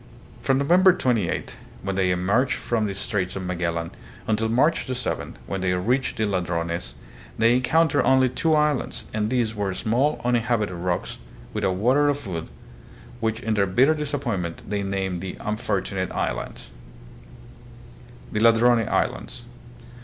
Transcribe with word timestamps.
From 0.41 0.57
November 0.57 0.93
28, 0.93 1.57
when 1.83 1.95
they 1.95 2.09
emerged 2.09 2.55
from 2.55 2.87
the 2.87 2.95
Straits 2.95 3.35
of 3.35 3.43
Magellan, 3.45 3.91
until 4.25 4.49
March 4.49 4.87
7, 4.87 5.37
when 5.45 5.61
they 5.61 5.73
reached 5.75 6.17
the 6.17 6.25
Ladrones, 6.25 6.95
they 7.37 7.53
encountered 7.53 8.01
only 8.03 8.27
two 8.27 8.55
islands, 8.55 9.05
and 9.13 9.29
these 9.29 9.53
were 9.55 9.75
small 9.75 10.19
uninhabited 10.25 10.73
rocks, 10.75 11.19
without 11.53 11.75
water 11.75 12.09
or 12.09 12.15
food, 12.15 12.47
which 13.19 13.41
in 13.41 13.53
their 13.53 13.67
bitter 13.67 13.93
disappointment 13.93 14.63
they 14.67 14.81
named 14.81 15.21
the 15.21 15.35
Unfortu 15.35 15.93
nate 15.93 16.11
Islands. 16.11 16.71
The 18.31 18.39
Ladrone 18.39 18.89
Islands. 18.89 19.43